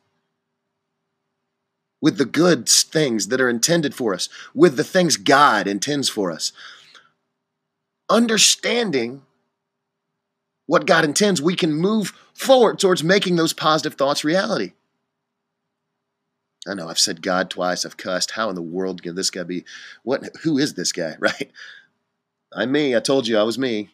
with 2.01 2.19
the 2.19 2.25
good 2.25 2.69
things 2.69 3.29
that 3.29 3.41
are 3.41 3.49
intended 3.49 3.95
for 3.95 4.15
us, 4.15 4.29
with 4.55 4.77
the 4.77 4.85
things 4.85 5.17
God 5.17 5.67
intends 5.67 6.09
for 6.09 6.31
us. 6.31 6.53
Understanding 8.09 9.23
what 10.67 10.87
God 10.87 11.05
intends, 11.05 11.43
we 11.43 11.57
can 11.57 11.75
move 11.75 12.13
forward 12.33 12.79
towards 12.79 13.03
making 13.03 13.37
those 13.37 13.53
positive 13.53 13.95
thoughts 13.95 14.25
reality. 14.25 14.73
I 16.69 16.75
know 16.75 16.89
I've 16.89 16.99
said 16.99 17.23
God 17.23 17.51
twice, 17.51 17.85
I've 17.85 17.97
cussed. 17.97 18.33
How 18.33 18.49
in 18.51 18.55
the 18.55 18.63
world 18.63 19.03
can 19.03 19.15
this 19.15 19.31
guy 19.31 19.43
be? 19.43 19.65
What 20.03 20.37
who 20.43 20.59
is 20.59 20.75
this 20.75 20.93
guy, 20.93 21.17
right? 21.19 21.51
I'm 22.53 22.73
me. 22.73 22.95
I 22.95 23.01
told 23.01 23.27
you 23.27 23.39
I 23.39 23.43
was 23.43 23.59
me. 23.59 23.91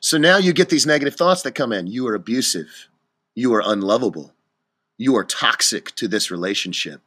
So 0.00 0.18
now 0.18 0.36
you 0.36 0.52
get 0.52 0.68
these 0.68 0.86
negative 0.86 1.16
thoughts 1.16 1.42
that 1.42 1.54
come 1.54 1.72
in. 1.72 1.86
You 1.86 2.06
are 2.08 2.14
abusive. 2.14 2.88
You 3.34 3.54
are 3.54 3.62
unlovable. 3.64 4.35
You 4.96 5.16
are 5.16 5.24
toxic 5.24 5.94
to 5.96 6.08
this 6.08 6.30
relationship. 6.30 7.02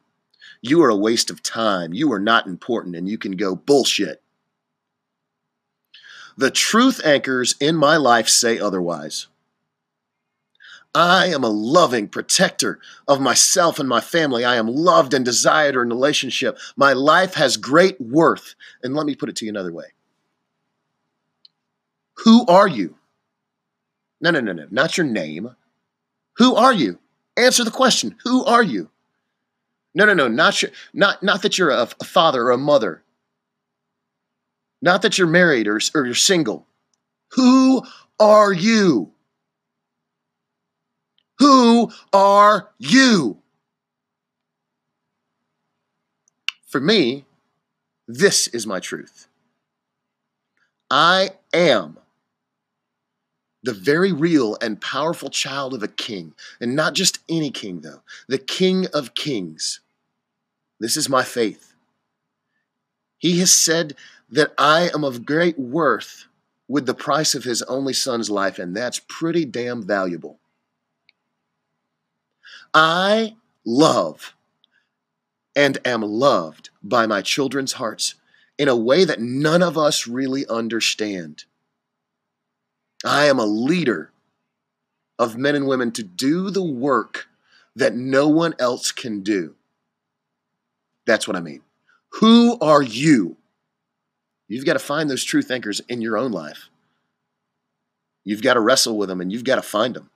You 0.62 0.82
are 0.84 0.90
a 0.90 0.96
waste 0.96 1.30
of 1.30 1.42
time. 1.42 1.94
You 1.94 2.12
are 2.12 2.20
not 2.20 2.48
important, 2.48 2.96
and 2.96 3.08
you 3.08 3.18
can 3.18 3.34
go 3.34 3.56
bullshit. 3.56 4.22
The 6.38 6.52
truth 6.52 7.02
anchors 7.04 7.56
in 7.60 7.76
my 7.76 7.98
life 7.98 8.30
say 8.30 8.60
otherwise. 8.60 9.28
I 10.96 11.28
am 11.28 11.44
a 11.44 11.50
loving 11.50 12.08
protector 12.08 12.80
of 13.08 13.22
myself 13.22 13.80
and 13.80 13.88
my 13.88 14.02
family. 14.02 14.44
I 14.44 14.56
am 14.56 14.68
loved 14.68 15.14
and 15.14 15.24
desired 15.24 15.76
in 15.76 15.90
relationship. 15.90 16.58
My 16.76 16.94
life 16.94 17.36
has 17.36 17.58
great 17.58 18.02
worth. 18.02 18.56
And 18.84 18.96
let 18.96 19.06
me 19.06 19.16
put 19.16 19.30
it 19.30 19.36
to 19.38 19.46
you 19.46 19.52
another 19.52 19.72
way 19.72 19.88
Who 22.24 22.46
are 22.48 22.68
you? 22.68 22.96
No, 24.20 24.32
no, 24.32 24.40
no, 24.40 24.52
no, 24.52 24.68
not 24.72 24.98
your 24.98 25.06
name. 25.06 25.56
Who 26.38 26.56
are 26.56 26.74
you? 26.74 27.00
Answer 27.40 27.64
the 27.64 27.72
question. 27.72 28.16
Who 28.24 28.44
are 28.44 28.62
you? 28.64 28.90
No, 29.96 30.06
no, 30.06 30.14
no, 30.14 30.28
not 30.28 30.62
not 30.94 31.24
not 31.24 31.42
that 31.42 31.58
you're 31.58 31.72
a, 31.72 31.88
a 32.00 32.04
father 32.04 32.44
or 32.44 32.52
a 32.52 32.58
mother. 32.58 33.04
Not 34.82 35.02
that 35.02 35.18
you're 35.18 35.28
married 35.28 35.68
or, 35.68 35.80
or 35.96 36.06
you're 36.06 36.16
single. 36.16 36.68
Who 37.32 37.84
are 38.20 38.54
you? 38.54 39.12
Who 41.40 41.92
are 42.14 42.70
you? 42.78 43.38
For 46.68 46.80
me, 46.80 47.26
this 48.08 48.48
is 48.48 48.68
my 48.68 48.80
truth. 48.80 49.28
I 50.92 51.32
am 51.54 51.98
the 53.64 53.74
very 53.74 54.12
real 54.12 54.58
and 54.62 54.82
powerful 54.82 55.30
child 55.30 55.74
of 55.74 55.84
a 55.84 55.88
king, 55.88 56.34
and 56.62 56.76
not 56.76 56.94
just 56.94 57.20
any 57.28 57.52
king, 57.52 57.82
though, 57.82 58.02
the 58.28 58.38
King 58.38 58.88
of 58.94 59.16
Kings. 59.16 59.82
This 60.80 60.96
is 60.96 61.10
my 61.10 61.24
faith. 61.24 61.74
He 63.18 63.40
has 63.40 63.52
said 63.52 63.96
that 64.30 64.54
I 64.58 64.90
am 64.94 65.04
of 65.04 65.26
great 65.26 65.60
worth 65.60 66.26
with 66.70 66.86
the 66.86 66.94
price 66.94 67.36
of 67.36 67.44
his 67.44 67.62
only 67.64 67.94
son's 67.94 68.30
life, 68.30 68.60
and 68.60 68.76
that's 68.76 69.02
pretty 69.10 69.44
damn 69.44 69.84
valuable. 69.84 70.40
I 72.74 73.36
love 73.66 74.36
and 75.56 75.78
am 75.84 76.02
loved 76.02 76.70
by 76.82 77.08
my 77.08 77.22
children's 77.22 77.74
hearts 77.74 78.16
in 78.58 78.68
a 78.68 78.76
way 78.76 79.04
that 79.04 79.20
none 79.20 79.64
of 79.64 79.78
us 79.78 80.08
really 80.08 80.46
understand. 80.48 81.46
I 83.06 83.26
am 83.26 83.40
a 83.40 83.46
leader 83.46 84.12
of 85.18 85.38
men 85.38 85.56
and 85.56 85.68
women 85.68 85.92
to 85.94 86.04
do 86.04 86.50
the 86.50 86.64
work 86.64 87.28
that 87.76 87.96
no 87.96 88.28
one 88.28 88.54
else 88.60 88.92
can 88.92 89.22
do. 89.22 89.56
That's 91.06 91.28
what 91.28 91.38
I 91.38 91.42
mean. 91.42 91.62
Who 92.14 92.58
are 92.60 92.82
you? 92.82 93.38
You've 94.48 94.66
got 94.66 94.74
to 94.74 94.80
find 94.80 95.10
those 95.10 95.24
truth 95.24 95.52
anchors 95.52 95.80
in 95.88 96.02
your 96.02 96.18
own 96.18 96.32
life. 96.32 96.70
You've 98.24 98.42
got 98.42 98.56
to 98.56 98.60
wrestle 98.60 98.98
with 98.98 99.10
them 99.10 99.22
and 99.22 99.32
you've 99.32 99.44
got 99.44 99.56
to 99.56 99.62
find 99.62 99.96
them. 99.96 100.10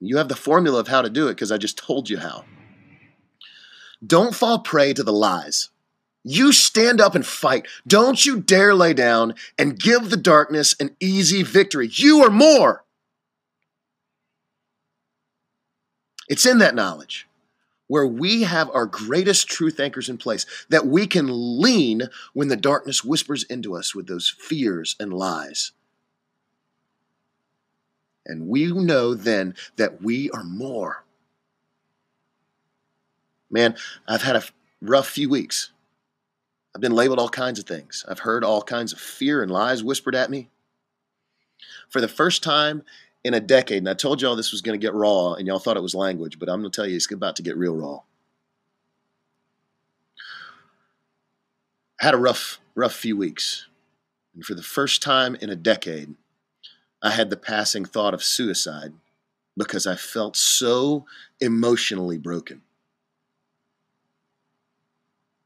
You 0.00 0.18
have 0.18 0.28
the 0.28 0.36
formula 0.36 0.80
of 0.80 0.88
how 0.88 1.02
to 1.02 1.08
do 1.08 1.28
it 1.28 1.34
because 1.34 1.52
I 1.52 1.56
just 1.56 1.78
told 1.78 2.10
you 2.10 2.18
how. 2.18 2.44
Don't 4.06 4.34
fall 4.34 4.58
prey 4.58 4.92
to 4.92 5.02
the 5.02 5.12
lies. 5.12 5.70
You 6.28 6.50
stand 6.50 7.00
up 7.00 7.14
and 7.14 7.24
fight. 7.24 7.68
Don't 7.86 8.26
you 8.26 8.40
dare 8.40 8.74
lay 8.74 8.94
down 8.94 9.34
and 9.56 9.78
give 9.78 10.10
the 10.10 10.16
darkness 10.16 10.74
an 10.80 10.96
easy 10.98 11.44
victory. 11.44 11.88
You 11.88 12.24
are 12.24 12.30
more. 12.30 12.84
It's 16.28 16.44
in 16.44 16.58
that 16.58 16.74
knowledge 16.74 17.28
where 17.86 18.08
we 18.08 18.42
have 18.42 18.68
our 18.70 18.86
greatest 18.86 19.46
truth 19.46 19.78
anchors 19.78 20.08
in 20.08 20.18
place 20.18 20.44
that 20.68 20.88
we 20.88 21.06
can 21.06 21.60
lean 21.60 22.02
when 22.32 22.48
the 22.48 22.56
darkness 22.56 23.04
whispers 23.04 23.44
into 23.44 23.76
us 23.76 23.94
with 23.94 24.08
those 24.08 24.28
fears 24.28 24.96
and 24.98 25.12
lies. 25.12 25.70
And 28.26 28.48
we 28.48 28.66
know 28.72 29.14
then 29.14 29.54
that 29.76 30.02
we 30.02 30.28
are 30.32 30.42
more. 30.42 31.04
Man, 33.48 33.76
I've 34.08 34.22
had 34.22 34.34
a 34.34 34.42
rough 34.82 35.08
few 35.08 35.30
weeks. 35.30 35.70
I've 36.76 36.82
been 36.82 36.92
labeled 36.92 37.18
all 37.18 37.30
kinds 37.30 37.58
of 37.58 37.64
things. 37.64 38.04
I've 38.06 38.18
heard 38.18 38.44
all 38.44 38.60
kinds 38.60 38.92
of 38.92 39.00
fear 39.00 39.42
and 39.42 39.50
lies 39.50 39.82
whispered 39.82 40.14
at 40.14 40.28
me. 40.28 40.50
For 41.88 42.02
the 42.02 42.06
first 42.06 42.42
time 42.42 42.82
in 43.24 43.32
a 43.32 43.40
decade, 43.40 43.78
and 43.78 43.88
I 43.88 43.94
told 43.94 44.20
y'all 44.20 44.36
this 44.36 44.52
was 44.52 44.60
going 44.60 44.78
to 44.78 44.86
get 44.86 44.92
raw, 44.92 45.32
and 45.32 45.46
y'all 45.46 45.58
thought 45.58 45.78
it 45.78 45.82
was 45.82 45.94
language, 45.94 46.38
but 46.38 46.50
I'm 46.50 46.60
going 46.60 46.70
to 46.70 46.76
tell 46.76 46.86
you 46.86 46.94
it's 46.94 47.10
about 47.10 47.34
to 47.36 47.42
get 47.42 47.56
real 47.56 47.74
raw. 47.74 48.00
I 51.98 52.04
had 52.04 52.12
a 52.12 52.18
rough, 52.18 52.60
rough 52.74 52.92
few 52.92 53.16
weeks. 53.16 53.64
And 54.34 54.44
for 54.44 54.52
the 54.52 54.62
first 54.62 55.02
time 55.02 55.34
in 55.36 55.48
a 55.48 55.56
decade, 55.56 56.14
I 57.02 57.12
had 57.12 57.30
the 57.30 57.38
passing 57.38 57.86
thought 57.86 58.12
of 58.12 58.22
suicide 58.22 58.92
because 59.56 59.86
I 59.86 59.96
felt 59.96 60.36
so 60.36 61.06
emotionally 61.40 62.18
broken. 62.18 62.60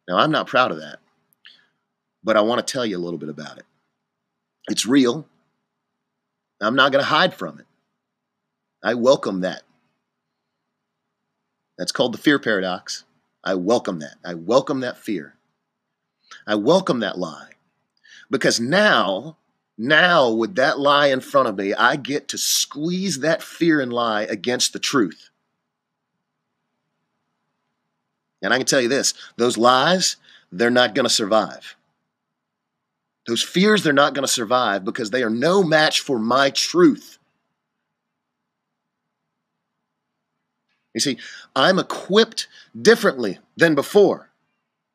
Now, 0.08 0.18
I'm 0.18 0.32
not 0.32 0.48
proud 0.48 0.72
of 0.72 0.78
that, 0.78 0.98
but 2.22 2.36
I 2.36 2.40
want 2.40 2.64
to 2.66 2.72
tell 2.72 2.86
you 2.86 2.96
a 2.96 3.00
little 3.00 3.18
bit 3.18 3.28
about 3.28 3.58
it. 3.58 3.64
It's 4.68 4.86
real. 4.86 5.26
I'm 6.60 6.76
not 6.76 6.92
going 6.92 7.02
to 7.02 7.08
hide 7.08 7.34
from 7.34 7.58
it. 7.58 7.66
I 8.82 8.94
welcome 8.94 9.40
that. 9.40 9.62
That's 11.78 11.92
called 11.92 12.12
the 12.12 12.18
fear 12.18 12.38
paradox. 12.38 13.04
I 13.42 13.54
welcome 13.54 14.00
that. 14.00 14.16
I 14.24 14.34
welcome 14.34 14.80
that 14.80 14.98
fear. 14.98 15.34
I 16.46 16.54
welcome 16.54 17.00
that 17.00 17.18
lie 17.18 17.50
because 18.30 18.60
now 18.60 19.36
now, 19.82 20.30
with 20.30 20.56
that 20.56 20.78
lie 20.78 21.06
in 21.06 21.20
front 21.20 21.48
of 21.48 21.56
me, 21.56 21.72
I 21.72 21.96
get 21.96 22.28
to 22.28 22.36
squeeze 22.36 23.20
that 23.20 23.42
fear 23.42 23.80
and 23.80 23.90
lie 23.90 24.24
against 24.24 24.74
the 24.74 24.78
truth. 24.78 25.30
And 28.42 28.52
I 28.52 28.58
can 28.58 28.66
tell 28.66 28.82
you 28.82 28.88
this 28.88 29.14
those 29.38 29.56
lies, 29.56 30.16
they're 30.52 30.68
not 30.68 30.94
going 30.94 31.06
to 31.06 31.10
survive. 31.10 31.76
Those 33.30 33.44
fears, 33.44 33.84
they're 33.84 33.92
not 33.92 34.12
going 34.12 34.26
to 34.26 34.32
survive 34.32 34.84
because 34.84 35.10
they 35.10 35.22
are 35.22 35.30
no 35.30 35.62
match 35.62 36.00
for 36.00 36.18
my 36.18 36.50
truth. 36.50 37.16
You 40.92 41.00
see, 41.00 41.16
I'm 41.54 41.78
equipped 41.78 42.48
differently 42.76 43.38
than 43.56 43.76
before. 43.76 44.30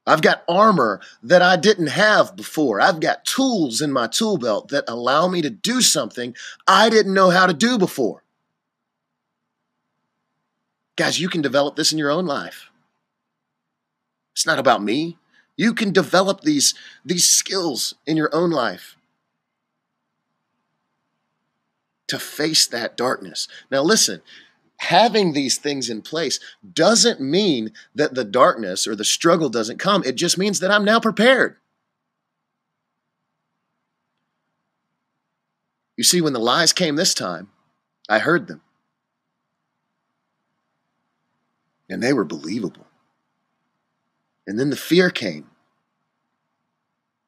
I've 0.06 0.22
got 0.22 0.44
armor 0.50 1.00
that 1.24 1.42
I 1.42 1.56
didn't 1.56 1.88
have 1.88 2.36
before. 2.36 2.82
I've 2.82 3.00
got 3.00 3.24
tools 3.24 3.80
in 3.80 3.94
my 3.94 4.08
tool 4.08 4.38
belt 4.38 4.68
that 4.68 4.84
allow 4.90 5.30
me 5.30 5.42
to 5.42 5.50
do 5.50 5.80
something 5.80 6.36
I 6.68 6.90
didn't 6.90 7.14
know 7.14 7.30
how 7.30 7.46
to 7.46 7.54
do 7.54 7.78
before. 7.78 8.22
Guys, 10.98 11.22
you 11.22 11.30
can 11.30 11.42
develop 11.42 11.78
this 11.78 11.94
in 11.94 11.98
your 11.98 12.12
own 12.12 12.26
life. 12.26 12.70
It's 14.34 14.46
not 14.46 14.60
about 14.60 14.84
me. 14.84 15.18
You 15.58 15.74
can 15.74 15.92
develop 15.92 16.42
these, 16.42 16.74
these 17.06 17.26
skills 17.26 17.96
in 18.06 18.18
your 18.18 18.34
own 18.34 18.52
life. 18.52 18.98
to 22.08 22.20
face 22.20 22.68
that 22.68 22.98
darkness. 22.98 23.48
Now, 23.72 23.82
listen, 23.82 24.22
having 24.78 25.34
these 25.34 25.58
things 25.58 25.90
in 25.90 26.02
place 26.02 26.40
doesn't 26.74 27.22
mean 27.22 27.72
that 27.94 28.14
the 28.14 28.24
darkness 28.24 28.88
or 28.88 28.96
the 28.96 29.06
struggle 29.06 29.50
doesn't 29.50 29.80
come. 29.80 30.04
It 30.06 30.16
just 30.16 30.38
means 30.38 30.60
that 30.60 30.72
I'm 30.72 30.86
now 30.86 31.00
prepared. 31.00 31.58
You 35.98 36.04
see, 36.04 36.20
when 36.20 36.34
the 36.34 36.40
lies 36.40 36.74
came 36.74 36.96
this 36.96 37.14
time, 37.14 37.50
I 38.10 38.20
heard 38.20 38.48
them. 38.48 38.62
And 41.90 42.04
they 42.04 42.14
were 42.14 42.26
believable. 42.26 42.86
And 44.48 44.60
then 44.60 44.70
the 44.70 44.76
fear 44.76 45.10
came. 45.10 45.50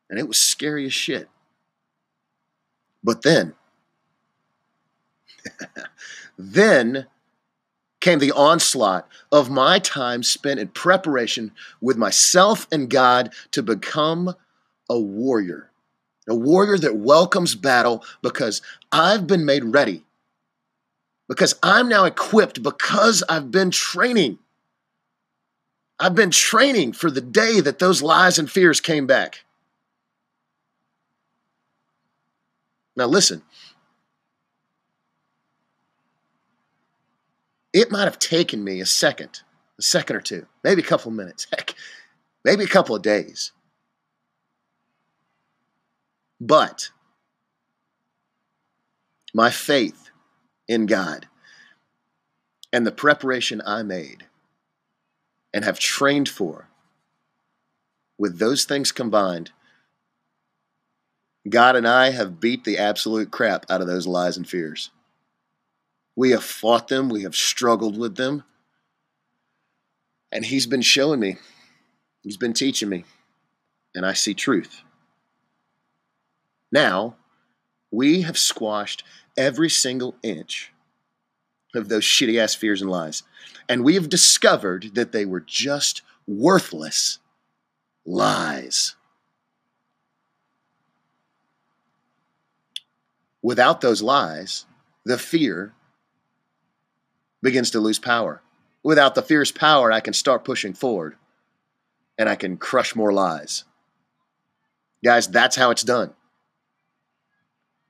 And 0.09 0.19
it 0.19 0.27
was 0.27 0.37
scary 0.37 0.85
as 0.85 0.93
shit. 0.93 1.27
But 3.03 3.23
then, 3.23 3.53
then 6.37 7.07
came 7.99 8.19
the 8.19 8.31
onslaught 8.31 9.07
of 9.31 9.49
my 9.49 9.79
time 9.79 10.23
spent 10.23 10.59
in 10.59 10.67
preparation 10.69 11.51
with 11.81 11.97
myself 11.97 12.67
and 12.71 12.89
God 12.89 13.33
to 13.51 13.63
become 13.63 14.35
a 14.89 14.99
warrior. 14.99 15.71
A 16.29 16.35
warrior 16.35 16.77
that 16.77 16.97
welcomes 16.97 17.55
battle 17.55 18.03
because 18.21 18.61
I've 18.91 19.27
been 19.27 19.45
made 19.45 19.63
ready. 19.63 20.03
Because 21.27 21.55
I'm 21.63 21.89
now 21.89 22.05
equipped 22.05 22.63
because 22.63 23.23
I've 23.27 23.51
been 23.51 23.71
training. 23.71 24.39
I've 25.99 26.15
been 26.15 26.31
training 26.31 26.93
for 26.93 27.09
the 27.09 27.21
day 27.21 27.59
that 27.59 27.79
those 27.79 28.01
lies 28.01 28.37
and 28.37 28.49
fears 28.49 28.79
came 28.79 29.07
back. 29.07 29.43
Now, 32.95 33.05
listen, 33.05 33.41
it 37.73 37.91
might 37.91 38.05
have 38.05 38.19
taken 38.19 38.63
me 38.63 38.79
a 38.79 38.85
second, 38.85 39.41
a 39.77 39.81
second 39.81 40.15
or 40.15 40.21
two, 40.21 40.45
maybe 40.63 40.81
a 40.81 40.85
couple 40.85 41.09
of 41.09 41.17
minutes, 41.17 41.47
heck, 41.55 41.73
maybe 42.43 42.63
a 42.63 42.67
couple 42.67 42.95
of 42.95 43.01
days. 43.01 43.51
But 46.39 46.91
my 49.33 49.49
faith 49.49 50.11
in 50.67 50.85
God 50.85 51.27
and 52.71 52.85
the 52.85 52.91
preparation 52.91 53.61
I 53.65 53.81
made 53.81 54.26
and 55.57 55.65
have 55.65 55.79
trained 55.79 56.29
for, 56.29 56.67
with 58.19 58.37
those 58.37 58.63
things 58.63 58.91
combined, 58.91 59.51
God 61.49 61.75
and 61.75 61.87
I 61.87 62.11
have 62.11 62.39
beat 62.39 62.63
the 62.63 62.77
absolute 62.77 63.31
crap 63.31 63.65
out 63.67 63.81
of 63.81 63.87
those 63.87 64.05
lies 64.05 64.37
and 64.37 64.47
fears. 64.47 64.91
We 66.15 66.29
have 66.29 66.43
fought 66.43 66.89
them, 66.89 67.09
we 67.09 67.23
have 67.23 67.35
struggled 67.35 67.97
with 67.97 68.17
them. 68.17 68.43
And 70.31 70.45
He's 70.45 70.67
been 70.67 70.83
showing 70.83 71.19
me, 71.19 71.37
He's 72.21 72.37
been 72.37 72.53
teaching 72.53 72.89
me, 72.89 73.05
and 73.95 74.05
I 74.05 74.13
see 74.13 74.35
truth. 74.35 74.83
Now, 76.71 77.15
we 77.89 78.21
have 78.21 78.37
squashed 78.37 79.03
every 79.35 79.71
single 79.71 80.17
inch 80.21 80.71
of 81.75 81.89
those 81.89 82.03
shitty 82.03 82.41
ass 82.41 82.55
fears 82.55 82.81
and 82.81 82.89
lies. 82.89 83.23
And 83.69 83.83
we 83.83 83.95
have 83.95 84.09
discovered 84.09 84.91
that 84.93 85.11
they 85.11 85.25
were 85.25 85.41
just 85.41 86.01
worthless 86.25 87.19
lies. 88.05 88.95
Without 93.41 93.81
those 93.81 94.01
lies, 94.01 94.65
the 95.05 95.17
fear 95.17 95.73
begins 97.41 97.71
to 97.71 97.79
lose 97.79 97.99
power. 97.99 98.41
Without 98.83 99.15
the 99.15 99.21
fear's 99.21 99.51
power, 99.51 99.91
I 99.91 99.99
can 99.99 100.13
start 100.13 100.45
pushing 100.45 100.73
forward 100.73 101.15
and 102.17 102.27
I 102.27 102.35
can 102.35 102.57
crush 102.57 102.95
more 102.95 103.13
lies. 103.13 103.63
Guys, 105.03 105.27
that's 105.27 105.55
how 105.55 105.69
it's 105.69 105.83
done. 105.83 106.13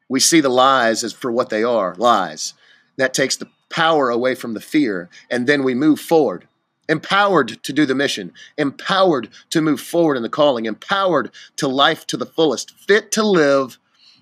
We 0.10 0.20
see 0.20 0.42
the 0.42 0.50
lies 0.50 1.04
as 1.04 1.14
for 1.14 1.32
what 1.32 1.50
they 1.50 1.64
are 1.64 1.96
lies. 1.96 2.54
That 2.98 3.14
takes 3.14 3.38
the 3.38 3.50
power 3.70 4.10
away 4.10 4.36
from 4.36 4.54
the 4.54 4.62
fear, 4.62 5.10
and 5.30 5.48
then 5.48 5.64
we 5.64 5.74
move 5.74 6.00
forward. 6.00 6.48
Empowered 6.90 7.62
to 7.64 7.74
do 7.74 7.86
the 7.86 7.96
mission, 7.96 8.32
empowered 8.58 9.30
to 9.50 9.62
move 9.62 9.82
forward 9.82 10.16
in 10.16 10.24
the 10.24 10.30
calling, 10.30 10.66
empowered 10.66 11.32
to 11.58 11.68
life 11.68 12.08
to 12.08 12.16
the 12.16 12.26
fullest, 12.26 12.72
fit 12.72 13.12
to 13.12 13.24
live, 13.24 13.78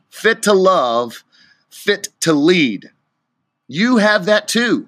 fit 0.10 0.42
to 0.42 0.54
love, 0.54 1.24
fit 1.70 2.08
to 2.22 2.34
lead. 2.34 2.90
You 3.68 3.98
have 3.98 4.26
that 4.26 4.48
too. 4.48 4.88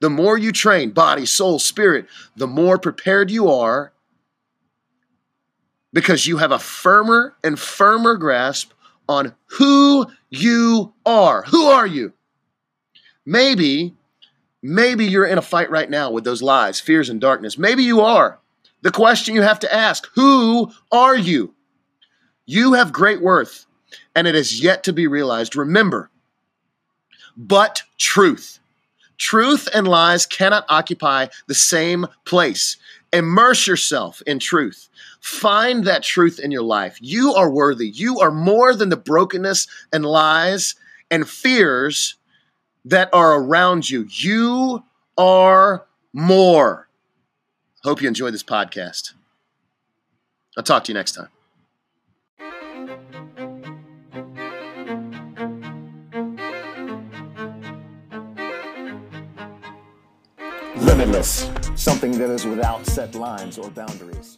The 0.00 0.10
more 0.10 0.36
you 0.36 0.52
train, 0.52 0.90
body, 0.90 1.26
soul, 1.26 1.58
spirit, 1.58 2.06
the 2.36 2.46
more 2.46 2.78
prepared 2.78 3.30
you 3.30 3.48
are 3.50 3.92
because 5.92 6.26
you 6.26 6.36
have 6.36 6.52
a 6.52 6.58
firmer 6.58 7.34
and 7.42 7.58
firmer 7.58 8.16
grasp 8.16 8.72
on 9.08 9.34
who 9.46 10.06
you 10.28 10.92
are. 11.06 11.42
Who 11.44 11.66
are 11.66 11.86
you? 11.86 12.12
Maybe, 13.26 13.94
maybe 14.62 15.04
you're 15.04 15.26
in 15.26 15.38
a 15.38 15.42
fight 15.42 15.68
right 15.68 15.90
now 15.90 16.12
with 16.12 16.24
those 16.24 16.42
lies, 16.42 16.80
fears, 16.80 17.10
and 17.10 17.20
darkness. 17.20 17.58
Maybe 17.58 17.82
you 17.82 18.00
are. 18.00 18.38
The 18.82 18.92
question 18.92 19.34
you 19.34 19.42
have 19.42 19.58
to 19.60 19.74
ask 19.74 20.08
who 20.14 20.70
are 20.92 21.16
you? 21.16 21.54
You 22.46 22.74
have 22.74 22.92
great 22.92 23.20
worth, 23.20 23.66
and 24.14 24.28
it 24.28 24.36
is 24.36 24.62
yet 24.62 24.84
to 24.84 24.92
be 24.92 25.08
realized. 25.08 25.56
Remember, 25.56 26.10
but 27.36 27.82
truth. 27.98 28.60
Truth 29.18 29.68
and 29.74 29.88
lies 29.88 30.26
cannot 30.26 30.66
occupy 30.68 31.26
the 31.48 31.54
same 31.54 32.06
place. 32.24 32.76
Immerse 33.12 33.66
yourself 33.66 34.22
in 34.26 34.38
truth. 34.38 34.88
Find 35.20 35.84
that 35.84 36.02
truth 36.02 36.38
in 36.38 36.50
your 36.50 36.62
life. 36.62 36.98
You 37.00 37.32
are 37.34 37.50
worthy. 37.50 37.88
You 37.88 38.20
are 38.20 38.30
more 38.30 38.74
than 38.74 38.90
the 38.90 38.96
brokenness 38.96 39.66
and 39.92 40.04
lies 40.04 40.74
and 41.10 41.28
fears 41.28 42.16
that 42.86 43.10
are 43.12 43.40
around 43.42 43.90
you. 43.90 44.06
You 44.08 44.84
are 45.18 45.86
more. 46.12 46.88
Hope 47.82 48.00
you 48.00 48.08
enjoy 48.08 48.30
this 48.30 48.42
podcast. 48.42 49.12
I'll 50.56 50.64
talk 50.64 50.84
to 50.84 50.92
you 50.92 50.94
next 50.94 51.12
time. 51.12 51.28
Limitless, 60.76 61.50
something 61.74 62.12
that 62.18 62.30
is 62.30 62.44
without 62.46 62.86
set 62.86 63.14
lines 63.14 63.58
or 63.58 63.70
boundaries. 63.70 64.36